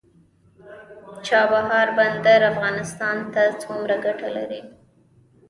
[1.27, 4.61] چابهار بندر افغانستان ته څومره ګټه لري؟